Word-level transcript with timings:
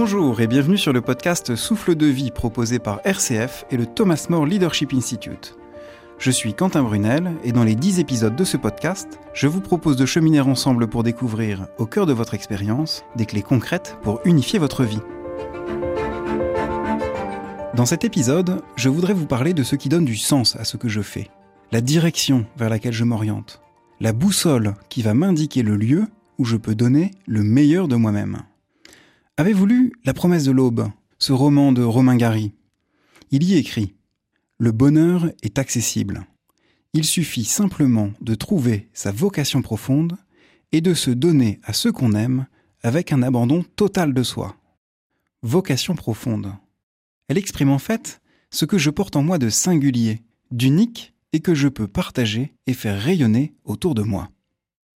Bonjour 0.00 0.40
et 0.40 0.46
bienvenue 0.46 0.78
sur 0.78 0.92
le 0.92 1.00
podcast 1.00 1.56
Souffle 1.56 1.96
de 1.96 2.06
vie 2.06 2.30
proposé 2.30 2.78
par 2.78 3.00
RCF 3.02 3.64
et 3.72 3.76
le 3.76 3.84
Thomas 3.84 4.28
More 4.30 4.46
Leadership 4.46 4.92
Institute. 4.94 5.58
Je 6.20 6.30
suis 6.30 6.54
Quentin 6.54 6.84
Brunel 6.84 7.32
et 7.42 7.50
dans 7.50 7.64
les 7.64 7.74
10 7.74 7.98
épisodes 7.98 8.36
de 8.36 8.44
ce 8.44 8.56
podcast, 8.56 9.18
je 9.34 9.48
vous 9.48 9.60
propose 9.60 9.96
de 9.96 10.06
cheminer 10.06 10.38
ensemble 10.38 10.86
pour 10.86 11.02
découvrir, 11.02 11.66
au 11.78 11.86
cœur 11.86 12.06
de 12.06 12.12
votre 12.12 12.34
expérience, 12.34 13.04
des 13.16 13.26
clés 13.26 13.42
concrètes 13.42 13.98
pour 14.02 14.20
unifier 14.24 14.60
votre 14.60 14.84
vie. 14.84 15.00
Dans 17.74 17.84
cet 17.84 18.04
épisode, 18.04 18.62
je 18.76 18.90
voudrais 18.90 19.14
vous 19.14 19.26
parler 19.26 19.52
de 19.52 19.64
ce 19.64 19.74
qui 19.74 19.88
donne 19.88 20.04
du 20.04 20.16
sens 20.16 20.54
à 20.54 20.64
ce 20.64 20.76
que 20.76 20.88
je 20.88 21.00
fais, 21.00 21.28
la 21.72 21.80
direction 21.80 22.46
vers 22.56 22.70
laquelle 22.70 22.92
je 22.92 23.02
m'oriente, 23.02 23.62
la 23.98 24.12
boussole 24.12 24.74
qui 24.90 25.02
va 25.02 25.12
m'indiquer 25.12 25.64
le 25.64 25.74
lieu 25.74 26.04
où 26.38 26.44
je 26.44 26.56
peux 26.56 26.76
donner 26.76 27.10
le 27.26 27.42
meilleur 27.42 27.88
de 27.88 27.96
moi-même. 27.96 28.44
Avez-vous 29.38 29.66
lu 29.66 29.92
La 30.04 30.14
promesse 30.14 30.42
de 30.42 30.50
l'aube, 30.50 30.90
ce 31.20 31.32
roman 31.32 31.70
de 31.70 31.84
Romain 31.84 32.16
Gary? 32.16 32.54
Il 33.30 33.44
y 33.44 33.54
écrit 33.54 33.94
Le 34.58 34.72
bonheur 34.72 35.30
est 35.42 35.60
accessible. 35.60 36.26
Il 36.92 37.04
suffit 37.04 37.44
simplement 37.44 38.10
de 38.20 38.34
trouver 38.34 38.88
sa 38.92 39.12
vocation 39.12 39.62
profonde 39.62 40.16
et 40.72 40.80
de 40.80 40.92
se 40.92 41.12
donner 41.12 41.60
à 41.62 41.72
ce 41.72 41.88
qu'on 41.88 42.14
aime 42.14 42.48
avec 42.82 43.12
un 43.12 43.22
abandon 43.22 43.62
total 43.76 44.12
de 44.12 44.24
soi. 44.24 44.56
Vocation 45.42 45.94
profonde. 45.94 46.52
Elle 47.28 47.38
exprime 47.38 47.70
en 47.70 47.78
fait 47.78 48.20
ce 48.50 48.64
que 48.64 48.76
je 48.76 48.90
porte 48.90 49.14
en 49.14 49.22
moi 49.22 49.38
de 49.38 49.50
singulier, 49.50 50.20
d'unique 50.50 51.14
et 51.32 51.38
que 51.38 51.54
je 51.54 51.68
peux 51.68 51.86
partager 51.86 52.56
et 52.66 52.74
faire 52.74 53.00
rayonner 53.00 53.54
autour 53.62 53.94
de 53.94 54.02
moi. 54.02 54.30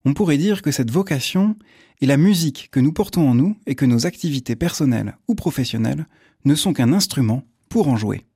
On 0.05 0.15
pourrait 0.15 0.39
dire 0.39 0.63
que 0.63 0.73
cette 0.73 0.91
vocation 0.91 1.57
est 2.01 2.07
la 2.07 2.17
musique 2.17 2.69
que 2.73 2.81
nous 2.81 2.93
portons 2.93 3.29
en 3.29 3.35
nous 3.35 3.57
et 3.67 3.75
que 3.75 3.87
nos 3.87 4.07
activités 4.07 4.57
personnelles 4.57 5.17
ou 5.29 5.35
professionnelles 5.35 6.07
ne 6.45 6.55
sont 6.55 6.73
qu'un 6.73 6.93
instrument 6.93 7.45
pour 7.69 7.89
en 7.89 7.97
jouer. 7.97 8.27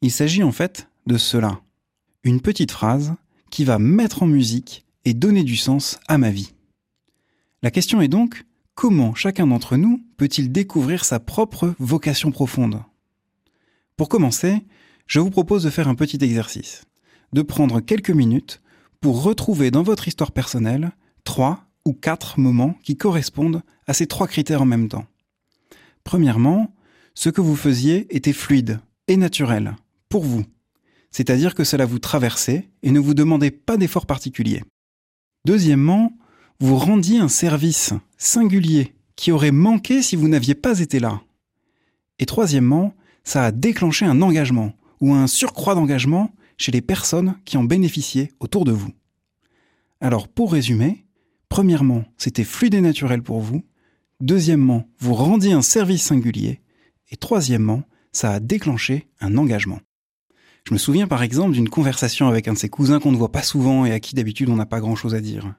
Il 0.00 0.10
s'agit 0.10 0.42
en 0.42 0.52
fait 0.52 0.88
de 1.06 1.18
cela. 1.18 1.60
Une 2.24 2.40
petite 2.40 2.72
phrase 2.72 3.14
qui 3.50 3.64
va 3.64 3.78
mettre 3.78 4.22
en 4.22 4.26
musique 4.26 4.86
et 5.04 5.14
donner 5.14 5.44
du 5.44 5.56
sens 5.56 5.98
à 6.08 6.18
ma 6.18 6.30
vie. 6.30 6.54
La 7.62 7.70
question 7.70 8.00
est 8.00 8.08
donc, 8.08 8.44
comment 8.74 9.14
chacun 9.14 9.46
d'entre 9.46 9.76
nous 9.76 10.02
peut-il 10.16 10.52
découvrir 10.52 11.04
sa 11.04 11.20
propre 11.20 11.74
vocation 11.78 12.30
profonde? 12.30 12.82
Pour 13.96 14.08
commencer, 14.08 14.64
je 15.06 15.20
vous 15.20 15.30
propose 15.30 15.64
de 15.64 15.70
faire 15.70 15.88
un 15.88 15.94
petit 15.94 16.22
exercice, 16.22 16.84
de 17.32 17.42
prendre 17.42 17.80
quelques 17.80 18.10
minutes 18.10 18.62
pour 19.00 19.22
retrouver 19.22 19.70
dans 19.70 19.82
votre 19.82 20.08
histoire 20.08 20.32
personnelle 20.32 20.92
trois 21.24 21.64
ou 21.84 21.92
quatre 21.92 22.38
moments 22.38 22.74
qui 22.82 22.96
correspondent 22.96 23.62
à 23.86 23.94
ces 23.94 24.06
trois 24.06 24.26
critères 24.26 24.62
en 24.62 24.66
même 24.66 24.88
temps. 24.88 25.06
Premièrement, 26.04 26.74
ce 27.14 27.30
que 27.30 27.40
vous 27.40 27.56
faisiez 27.56 28.06
était 28.14 28.32
fluide 28.32 28.80
et 29.08 29.16
naturel 29.16 29.76
pour 30.08 30.24
vous, 30.24 30.44
c'est-à-dire 31.10 31.54
que 31.54 31.64
cela 31.64 31.86
vous 31.86 31.98
traversait 31.98 32.68
et 32.82 32.90
ne 32.90 33.00
vous 33.00 33.14
demandait 33.14 33.50
pas 33.50 33.76
d'effort 33.76 34.06
particulier. 34.06 34.62
Deuxièmement, 35.44 36.12
vous 36.60 36.76
rendiez 36.76 37.18
un 37.18 37.28
service 37.28 37.92
singulier 38.16 38.94
qui 39.16 39.32
aurait 39.32 39.52
manqué 39.52 40.02
si 40.02 40.16
vous 40.16 40.28
n'aviez 40.28 40.54
pas 40.54 40.80
été 40.80 41.00
là. 41.00 41.22
Et 42.18 42.26
troisièmement, 42.26 42.94
ça 43.24 43.44
a 43.44 43.52
déclenché 43.52 44.04
un 44.04 44.22
engagement 44.22 44.72
ou 45.00 45.14
un 45.14 45.26
surcroît 45.26 45.74
d'engagement 45.74 46.32
chez 46.58 46.72
les 46.72 46.82
personnes 46.82 47.36
qui 47.44 47.56
en 47.56 47.64
bénéficiaient 47.64 48.32
autour 48.40 48.64
de 48.64 48.72
vous. 48.72 48.92
Alors 50.00 50.28
pour 50.28 50.52
résumer, 50.52 51.06
premièrement, 51.48 52.04
c'était 52.18 52.44
fluide 52.44 52.74
et 52.74 52.80
naturel 52.80 53.22
pour 53.22 53.40
vous, 53.40 53.64
deuxièmement, 54.20 54.88
vous 54.98 55.14
rendiez 55.14 55.52
un 55.52 55.62
service 55.62 56.02
singulier, 56.02 56.60
et 57.10 57.16
troisièmement, 57.16 57.84
ça 58.12 58.32
a 58.32 58.40
déclenché 58.40 59.08
un 59.20 59.36
engagement. 59.38 59.80
Je 60.66 60.74
me 60.74 60.78
souviens 60.78 61.06
par 61.06 61.22
exemple 61.22 61.52
d'une 61.52 61.68
conversation 61.68 62.28
avec 62.28 62.46
un 62.46 62.52
de 62.52 62.58
ses 62.58 62.68
cousins 62.68 63.00
qu'on 63.00 63.12
ne 63.12 63.16
voit 63.16 63.32
pas 63.32 63.42
souvent 63.42 63.86
et 63.86 63.92
à 63.92 64.00
qui 64.00 64.14
d'habitude 64.14 64.50
on 64.50 64.56
n'a 64.56 64.66
pas 64.66 64.80
grand-chose 64.80 65.14
à 65.14 65.20
dire. 65.20 65.54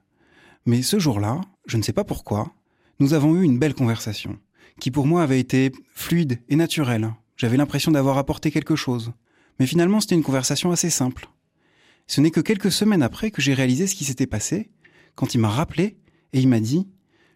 Mais 0.66 0.81
ce 0.81 1.00
jour-là, 1.00 1.41
je 1.66 1.78
ne 1.78 1.81
sais 1.81 1.94
pas 1.94 2.03
pourquoi, 2.03 2.53
nous 3.00 3.13
avons 3.13 3.35
eu 3.35 3.44
une 3.44 3.57
belle 3.57 3.73
conversation, 3.73 4.38
qui 4.79 4.91
pour 4.91 5.07
moi 5.07 5.23
avait 5.23 5.40
été 5.40 5.72
fluide 5.96 6.41
et 6.50 6.56
naturelle. 6.56 7.13
J'avais 7.38 7.57
l'impression 7.57 7.91
d'avoir 7.91 8.18
apporté 8.18 8.52
quelque 8.52 8.75
chose. 8.75 9.13
Mais 9.59 9.66
finalement, 9.66 10.00
c'était 10.00 10.16
une 10.16 10.24
conversation 10.24 10.72
assez 10.72 10.90
simple. 10.90 11.30
Ce 12.08 12.22
n'est 12.22 12.31
que 12.31 12.40
quelques 12.42 12.72
semaines 12.72 13.03
après 13.03 13.30
que 13.30 13.42
j'ai 13.42 13.53
réalisé 13.53 13.86
ce 13.86 13.96
qui 13.96 14.06
s'était 14.06 14.28
passé, 14.28 14.72
quand 15.16 15.36
il 15.36 15.40
m'a 15.40 15.50
rappelé 15.50 15.97
et 16.34 16.40
il 16.40 16.47
m'a 16.47 16.59
dit 16.59 16.88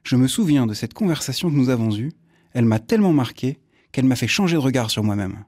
Je 0.03 0.15
me 0.15 0.27
souviens 0.27 0.65
de 0.65 0.73
cette 0.73 0.93
conversation 0.93 1.49
que 1.49 1.55
nous 1.55 1.69
avons 1.69 1.95
eue, 1.95 2.11
elle 2.53 2.65
m'a 2.65 2.79
tellement 2.79 3.13
marqué 3.13 3.59
qu'elle 3.91 4.05
m'a 4.05 4.15
fait 4.15 4.27
changer 4.27 4.55
de 4.55 4.61
regard 4.61 4.89
sur 4.89 5.03
moi-même. 5.03 5.45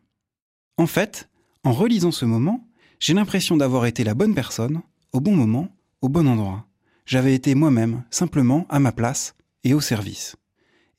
En 0.78 0.88
fait, 0.88 1.30
en 1.64 1.72
relisant 1.72 2.12
ce 2.12 2.26
moment, 2.26 2.68
j'ai 3.00 3.14
l'impression 3.14 3.58
d'avoir 3.58 3.86
été 3.86 4.04
la 4.04 4.14
bonne 4.14 4.36
personne, 4.36 4.82
au 5.12 5.20
bon 5.20 5.36
moment, 5.36 5.70
au 6.02 6.10
bon 6.10 6.28
endroit. 6.28 6.68
J'avais 7.06 7.34
été 7.34 7.56
moi-même, 7.56 8.04
simplement 8.10 8.66
à 8.70 8.80
ma 8.80 8.92
place 8.92 9.36
et 9.64 9.74
au 9.74 9.82
service. 9.82 10.36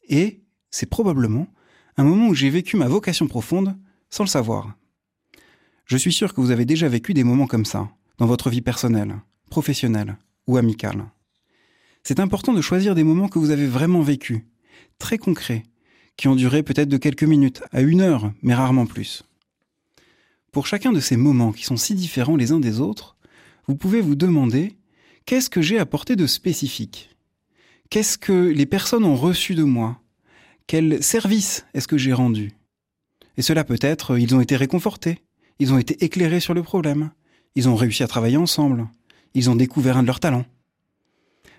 Et 0.08 0.42
c'est 0.70 0.90
probablement 0.90 1.46
un 1.96 2.04
moment 2.04 2.28
où 2.28 2.34
j'ai 2.34 2.50
vécu 2.50 2.76
ma 2.76 2.88
vocation 2.88 3.26
profonde 3.26 3.76
sans 4.10 4.24
le 4.24 4.28
savoir. 4.28 4.76
Je 5.86 5.96
suis 5.96 6.12
sûr 6.12 6.34
que 6.34 6.40
vous 6.40 6.50
avez 6.50 6.64
déjà 6.64 6.88
vécu 6.88 7.14
des 7.14 7.22
moments 7.22 7.46
comme 7.46 7.64
ça, 7.64 7.88
dans 8.18 8.26
votre 8.26 8.50
vie 8.50 8.60
personnelle, 8.60 9.20
professionnelle 9.50 10.16
ou 10.48 10.56
amicale. 10.56 11.06
C'est 12.02 12.18
important 12.18 12.52
de 12.52 12.60
choisir 12.60 12.96
des 12.96 13.04
moments 13.04 13.28
que 13.28 13.38
vous 13.38 13.50
avez 13.50 13.68
vraiment 13.68 14.02
vécus, 14.02 14.40
très 14.98 15.16
concrets, 15.16 15.62
qui 16.16 16.26
ont 16.26 16.34
duré 16.34 16.64
peut-être 16.64 16.88
de 16.88 16.96
quelques 16.96 17.22
minutes 17.22 17.62
à 17.70 17.82
une 17.82 18.00
heure, 18.00 18.32
mais 18.42 18.54
rarement 18.54 18.86
plus. 18.86 19.22
Pour 20.50 20.66
chacun 20.66 20.90
de 20.90 20.98
ces 20.98 21.16
moments 21.16 21.52
qui 21.52 21.62
sont 21.62 21.76
si 21.76 21.94
différents 21.94 22.36
les 22.36 22.50
uns 22.50 22.60
des 22.60 22.80
autres, 22.80 23.16
vous 23.68 23.76
pouvez 23.76 24.00
vous 24.00 24.16
demander 24.16 24.76
qu'est-ce 25.24 25.50
que 25.50 25.62
j'ai 25.62 25.78
apporté 25.78 26.16
de 26.16 26.26
spécifique? 26.26 27.10
Qu'est-ce 27.90 28.18
que 28.18 28.32
les 28.32 28.66
personnes 28.66 29.04
ont 29.04 29.14
reçu 29.14 29.54
de 29.54 29.62
moi? 29.62 30.00
Quel 30.66 31.00
service 31.00 31.64
est-ce 31.74 31.86
que 31.86 31.98
j'ai 31.98 32.12
rendu? 32.12 32.50
Et 33.36 33.42
cela 33.42 33.62
peut 33.62 33.78
être, 33.80 34.18
ils 34.18 34.34
ont 34.34 34.40
été 34.40 34.56
réconfortés, 34.56 35.20
ils 35.58 35.72
ont 35.72 35.78
été 35.78 36.04
éclairés 36.04 36.40
sur 36.40 36.54
le 36.54 36.62
problème. 36.62 37.10
Ils 37.54 37.68
ont 37.68 37.76
réussi 37.76 38.02
à 38.02 38.08
travailler 38.08 38.36
ensemble. 38.36 38.88
Ils 39.34 39.50
ont 39.50 39.56
découvert 39.56 39.96
un 39.96 40.02
de 40.02 40.06
leurs 40.06 40.20
talents. 40.20 40.44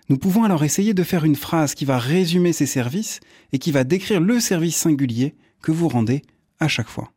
Nous 0.09 0.17
pouvons 0.17 0.43
alors 0.43 0.63
essayer 0.63 0.93
de 0.93 1.03
faire 1.03 1.25
une 1.25 1.35
phrase 1.35 1.75
qui 1.75 1.83
va 1.83 1.97
résumer 1.97 2.53
ces 2.53 2.65
services 2.65 3.19
et 3.51 3.59
qui 3.59 3.71
va 3.71 3.83
décrire 3.83 4.21
le 4.21 4.39
service 4.39 4.77
singulier 4.77 5.35
que 5.61 5.71
vous 5.71 5.89
rendez 5.89 6.21
à 6.59 6.67
chaque 6.67 6.87
fois. 6.87 7.11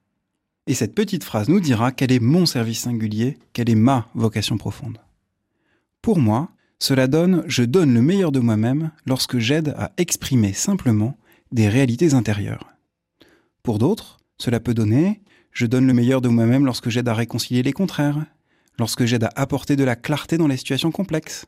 Et 0.66 0.74
cette 0.74 0.94
petite 0.94 1.24
phrase 1.24 1.48
nous 1.48 1.60
dira 1.60 1.92
quel 1.92 2.12
est 2.12 2.20
mon 2.20 2.46
service 2.46 2.80
singulier, 2.80 3.38
quelle 3.52 3.70
est 3.70 3.76
ma 3.76 4.08
vocation 4.14 4.58
profonde. 4.58 4.98
Pour 6.02 6.18
moi, 6.18 6.50
cela 6.78 7.06
donne 7.06 7.44
je 7.46 7.62
donne 7.62 7.94
le 7.94 8.02
meilleur 8.02 8.32
de 8.32 8.40
moi-même 8.40 8.90
lorsque 9.06 9.38
j'aide 9.38 9.74
à 9.76 9.92
exprimer 9.96 10.52
simplement 10.52 11.16
des 11.52 11.68
réalités 11.68 12.14
intérieures. 12.14 12.72
Pour 13.62 13.78
d'autres, 13.78 14.18
cela 14.38 14.60
peut 14.60 14.74
donner 14.74 15.20
je 15.52 15.66
donne 15.66 15.86
le 15.86 15.92
meilleur 15.92 16.20
de 16.20 16.28
moi-même 16.28 16.64
lorsque 16.64 16.88
j'aide 16.88 17.08
à 17.08 17.14
réconcilier 17.14 17.62
les 17.62 17.72
contraires, 17.72 18.24
lorsque 18.78 19.04
j'aide 19.04 19.24
à 19.24 19.32
apporter 19.36 19.76
de 19.76 19.84
la 19.84 19.96
clarté 19.96 20.38
dans 20.38 20.46
les 20.46 20.56
situations 20.56 20.90
complexes, 20.90 21.46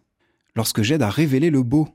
lorsque 0.54 0.82
j'aide 0.82 1.02
à 1.02 1.10
révéler 1.10 1.50
le 1.50 1.62
beau. 1.62 1.88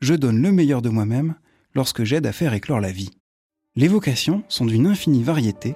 Je 0.00 0.14
donne 0.14 0.42
le 0.42 0.52
meilleur 0.52 0.82
de 0.82 0.88
moi-même 0.88 1.34
lorsque 1.74 2.04
j'aide 2.04 2.26
à 2.26 2.32
faire 2.32 2.52
éclore 2.52 2.80
la 2.80 2.92
vie. 2.92 3.10
Les 3.76 3.88
vocations 3.88 4.44
sont 4.48 4.66
d'une 4.66 4.86
infinie 4.86 5.22
variété, 5.22 5.74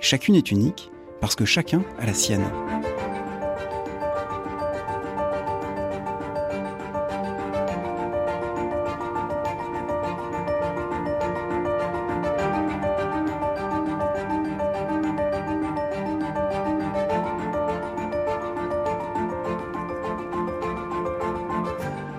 chacune 0.00 0.34
est 0.34 0.50
unique 0.50 0.90
parce 1.20 1.36
que 1.36 1.44
chacun 1.44 1.82
a 1.98 2.06
la 2.06 2.14
sienne. 2.14 2.44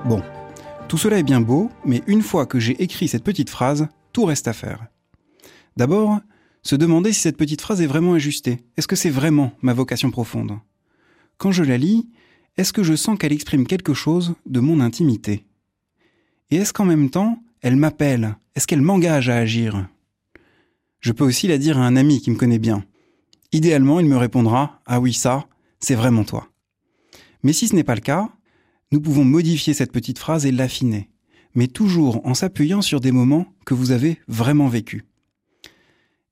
Bon, 0.09 0.23
tout 0.87 0.97
cela 0.97 1.19
est 1.19 1.23
bien 1.23 1.39
beau, 1.39 1.69
mais 1.85 2.01
une 2.07 2.23
fois 2.23 2.47
que 2.47 2.57
j'ai 2.57 2.81
écrit 2.81 3.07
cette 3.07 3.23
petite 3.23 3.51
phrase, 3.51 3.89
tout 4.11 4.25
reste 4.25 4.47
à 4.47 4.53
faire. 4.53 4.87
D'abord, 5.77 6.17
se 6.63 6.75
demander 6.75 7.13
si 7.13 7.19
cette 7.19 7.37
petite 7.37 7.61
phrase 7.61 7.79
est 7.79 7.85
vraiment 7.85 8.15
ajustée. 8.15 8.65
Est-ce 8.75 8.87
que 8.87 8.95
c'est 8.95 9.11
vraiment 9.11 9.51
ma 9.61 9.71
vocation 9.71 10.09
profonde? 10.09 10.57
Quand 11.37 11.51
je 11.51 11.63
la 11.63 11.77
lis, 11.77 12.09
est-ce 12.57 12.73
que 12.73 12.81
je 12.81 12.95
sens 12.95 13.19
qu'elle 13.19 13.33
exprime 13.33 13.67
quelque 13.67 13.93
chose 13.93 14.33
de 14.47 14.59
mon 14.59 14.79
intimité? 14.79 15.45
Et 16.49 16.55
est-ce 16.55 16.73
qu'en 16.73 16.85
même 16.85 17.11
temps, 17.11 17.43
elle 17.61 17.75
m'appelle? 17.75 18.35
Est-ce 18.55 18.65
qu'elle 18.65 18.81
m'engage 18.81 19.29
à 19.29 19.35
agir? 19.35 19.87
Je 21.01 21.11
peux 21.11 21.23
aussi 21.23 21.47
la 21.47 21.59
dire 21.59 21.77
à 21.77 21.85
un 21.85 21.95
ami 21.95 22.19
qui 22.19 22.31
me 22.31 22.35
connaît 22.35 22.57
bien. 22.57 22.83
Idéalement, 23.51 23.99
il 23.99 24.07
me 24.07 24.17
répondra⁇ 24.17 24.63
Ah 24.87 24.99
oui, 24.99 25.13
ça, 25.13 25.45
c'est 25.79 25.93
vraiment 25.93 26.23
toi⁇ 26.23 26.47
Mais 27.43 27.53
si 27.53 27.67
ce 27.67 27.75
n'est 27.75 27.83
pas 27.83 27.93
le 27.93 28.01
cas, 28.01 28.31
nous 28.91 29.01
pouvons 29.01 29.25
modifier 29.25 29.73
cette 29.73 29.91
petite 29.91 30.19
phrase 30.19 30.45
et 30.45 30.51
l'affiner, 30.51 31.09
mais 31.53 31.67
toujours 31.67 32.25
en 32.25 32.33
s'appuyant 32.33 32.81
sur 32.81 32.99
des 32.99 33.11
moments 33.11 33.53
que 33.65 33.73
vous 33.73 33.91
avez 33.91 34.19
vraiment 34.27 34.67
vécus. 34.67 35.03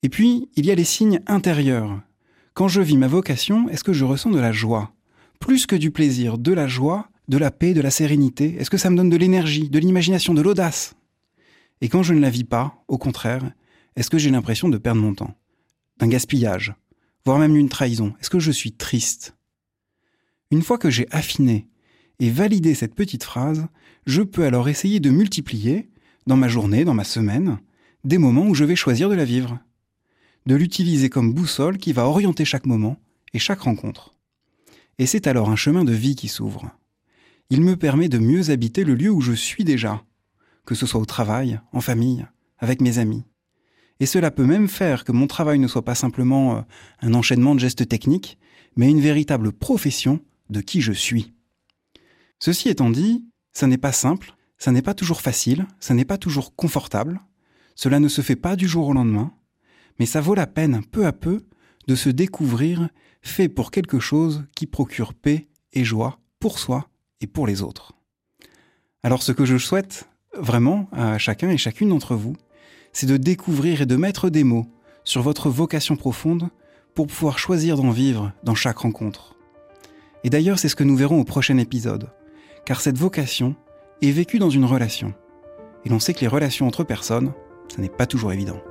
Et 0.04 0.10
puis, 0.10 0.50
il 0.56 0.66
y 0.66 0.72
a 0.72 0.76
les 0.76 0.84
signes 0.84 1.22
intérieurs. 1.28 2.02
Quand 2.54 2.68
je 2.68 2.82
vis 2.82 2.98
ma 2.98 3.08
vocation, 3.08 3.70
est-ce 3.70 3.84
que 3.84 3.94
je 3.94 4.06
ressens 4.06 4.32
de 4.32 4.40
la 4.40 4.52
joie? 4.52 4.94
Plus 5.40 5.66
que 5.66 5.76
du 5.76 5.92
plaisir, 5.92 6.38
de 6.38 6.54
la 6.54 6.68
joie, 6.68 7.10
de 7.28 7.38
la 7.38 7.52
paix, 7.52 7.74
de 7.74 7.82
la 7.82 7.92
sérénité? 7.92 8.56
Est-ce 8.60 8.70
que 8.70 8.78
ça 8.78 8.90
me 8.90 8.98
donne 8.98 9.10
de 9.10 9.18
l'énergie, 9.18 9.70
de 9.70 9.80
l'imagination, 9.80 10.34
de 10.34 10.42
l'audace? 10.42 10.96
Et 11.82 11.90
quand 11.90 12.04
je 12.04 12.14
ne 12.14 12.20
la 12.20 12.30
vis 12.30 12.44
pas, 12.44 12.84
au 12.88 12.98
contraire, 12.98 13.52
est-ce 13.96 14.10
que 14.10 14.18
j'ai 14.18 14.32
l'impression 14.32 14.70
de 14.70 14.78
perdre 14.78 15.02
mon 15.02 15.14
temps? 15.14 15.36
D'un 16.00 16.08
gaspillage 16.08 16.74
Voire 17.26 17.40
même 17.40 17.54
d'une 17.54 17.70
trahison? 17.70 18.14
Est-ce 18.22 18.30
que 18.30 18.40
je 18.40 18.52
suis 18.52 18.72
triste? 18.72 19.36
Une 20.50 20.62
fois 20.62 20.78
que 20.78 20.90
j'ai 20.90 21.08
affiné 21.12 21.68
et 22.20 22.30
validé 22.30 22.74
cette 22.74 22.96
petite 22.96 23.24
phrase, 23.24 23.68
je 24.06 24.22
peux 24.22 24.46
alors 24.46 24.70
essayer 24.70 25.00
de 25.00 25.10
multiplier, 25.10 25.90
dans 26.26 26.38
ma 26.38 26.48
journée, 26.48 26.86
dans 26.86 26.94
ma 26.94 27.04
semaine, 27.04 27.60
des 28.04 28.18
moments 28.18 28.48
où 28.48 28.56
je 28.56 28.64
vais 28.64 28.76
choisir 28.76 29.10
de 29.10 29.16
la 29.16 29.26
vivre. 29.26 29.60
De 30.46 30.56
l'utiliser 30.56 31.10
comme 31.10 31.34
boussole 31.34 31.78
qui 31.78 31.94
va 31.94 32.08
orienter 32.08 32.46
chaque 32.46 32.66
moment 32.66 32.98
et 33.34 33.40
chaque 33.40 33.62
rencontre. 33.62 34.16
Et 34.98 35.06
c'est 35.06 35.28
alors 35.28 35.50
un 35.50 35.56
chemin 35.56 35.84
de 35.84 35.94
vie 35.94 36.16
qui 36.16 36.28
s'ouvre. 36.28 36.72
Il 37.50 37.62
me 37.62 37.76
permet 37.76 38.10
de 38.10 38.18
mieux 38.18 38.50
habiter 38.50 38.84
le 38.84 38.96
lieu 38.96 39.12
où 39.12 39.22
je 39.22 39.34
suis 39.34 39.64
déjà, 39.64 40.04
que 40.66 40.76
ce 40.76 40.86
soit 40.86 41.00
au 41.00 41.06
travail, 41.06 41.60
en 41.72 41.82
famille, 41.82 42.26
avec 42.60 42.82
mes 42.82 42.98
amis. 42.98 43.24
Et 44.00 44.06
cela 44.06 44.32
peut 44.32 44.46
même 44.46 44.68
faire 44.68 45.04
que 45.04 45.12
mon 45.12 45.28
travail 45.28 45.60
ne 45.60 45.68
soit 45.68 45.86
pas 45.86 45.96
simplement 45.96 46.58
euh, 46.58 46.62
un 47.02 47.14
enchaînement 47.14 47.56
de 47.56 47.60
gestes 47.60 47.88
techniques, 47.88 48.38
mais 48.76 48.90
une 48.90 49.02
véritable 49.02 49.52
profession 49.52 50.20
de 50.50 50.62
qui 50.62 50.82
je 50.82 50.94
suis. 50.94 51.34
Ceci 52.40 52.70
étant 52.70 52.90
dit, 52.90 53.26
ça 53.54 53.68
n'est 53.68 53.78
pas 53.78 53.92
simple, 53.92 54.36
ça 54.58 54.72
n'est 54.72 54.82
pas 54.82 54.94
toujours 54.94 55.22
facile, 55.22 55.68
ça 55.80 55.94
n'est 55.94 56.06
pas 56.06 56.18
toujours 56.18 56.56
confortable, 56.56 57.22
cela 57.76 58.00
ne 58.00 58.08
se 58.08 58.22
fait 58.22 58.36
pas 58.36 58.56
du 58.56 58.68
jour 58.68 58.88
au 58.88 58.94
lendemain, 58.94 59.32
mais 60.00 60.06
ça 60.06 60.22
vaut 60.22 60.36
la 60.36 60.48
peine 60.48 60.82
peu 60.92 61.06
à 61.06 61.14
peu 61.14 61.46
de 61.88 61.96
se 61.96 62.10
découvrir 62.10 62.90
fait 63.22 63.50
pour 63.50 63.72
quelque 63.72 64.00
chose 64.00 64.46
qui 64.56 64.68
procure 64.68 65.14
paix 65.14 65.48
et 65.74 65.84
joie 65.84 66.20
pour 66.40 66.60
soi 66.60 66.90
et 67.22 67.28
pour 67.28 67.48
les 67.48 67.62
autres. 67.62 67.94
Alors 69.04 69.24
ce 69.24 69.32
que 69.32 69.46
je 69.46 69.58
souhaite 69.58 70.10
vraiment 70.38 70.90
à 70.92 71.18
chacun 71.18 71.50
et 71.50 71.58
chacune 71.58 71.90
d'entre 71.90 72.16
vous, 72.16 72.36
c'est 72.94 73.08
de 73.08 73.18
découvrir 73.18 73.82
et 73.82 73.86
de 73.86 73.96
mettre 73.96 74.30
des 74.30 74.44
mots 74.44 74.68
sur 75.04 75.22
votre 75.22 75.50
vocation 75.50 75.96
profonde 75.96 76.50
pour 76.94 77.08
pouvoir 77.08 77.40
choisir 77.40 77.78
d'en 77.78 77.92
vivre 77.92 78.34
dans 78.44 78.56
chaque 78.56 78.80
rencontre. 78.80 79.36
Et 80.24 80.30
d'ailleurs, 80.30 80.60
c'est 80.60 80.70
ce 80.70 80.76
que 80.76 80.84
nous 80.84 80.96
verrons 80.96 81.22
au 81.22 81.24
prochain 81.24 81.58
épisode, 81.58 82.10
car 82.68 82.82
cette 82.82 82.98
vocation 82.98 83.56
est 84.02 84.12
vécue 84.12 84.40
dans 84.40 84.50
une 84.50 84.66
relation. 84.66 85.14
Et 85.86 85.90
l'on 85.90 86.02
sait 86.02 86.14
que 86.14 86.20
les 86.20 86.28
relations 86.28 86.68
entre 86.68 86.84
personnes, 86.84 87.32
ça 87.74 87.82
n'est 87.82 87.88
pas 87.88 88.06
toujours 88.06 88.34
évident. 88.34 88.62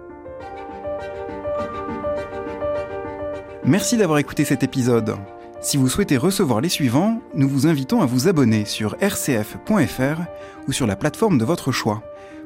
Merci 3.65 3.97
d'avoir 3.97 4.19
écouté 4.19 4.45
cet 4.45 4.63
épisode. 4.63 5.17
Si 5.63 5.79
vous 5.79 5.89
souhaitez 5.89 6.19
recevoir 6.19 6.61
les 6.61 6.69
suivants, 6.69 7.23
nous 7.33 7.49
vous 7.49 7.67
invitons 7.67 8.03
à 8.03 8.07
vous 8.07 8.29
abonner 8.29 8.67
sur 8.67 8.97
rcf.fr 9.01 10.21
ou 10.69 10.73
sur 10.73 10.87
la 10.87 10.97
plateforme 10.97 11.39
de 11.39 11.47
votre 11.47 11.73
choix. 11.73 12.03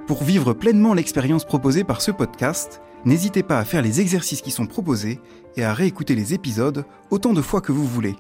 Pour 0.07 0.23
vivre 0.23 0.53
pleinement 0.53 0.95
l'expérience 0.95 1.45
proposée 1.45 1.83
par 1.83 2.01
ce 2.01 2.13
podcast, 2.13 2.81
n'hésitez 3.05 3.43
pas 3.43 3.59
à 3.59 3.65
faire 3.65 3.83
les 3.83 4.01
exercices 4.01 4.41
qui 4.41 4.53
sont 4.53 4.67
proposés 4.67 5.19
et 5.57 5.65
à 5.65 5.75
réécouter 5.75 6.15
les 6.15 6.33
épisodes 6.33 6.85
autant 7.11 7.33
de 7.33 7.43
fois 7.43 7.61
que 7.61 7.73
vous 7.73 7.87
voulez. 7.87 8.15